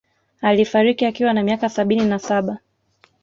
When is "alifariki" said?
0.41-1.05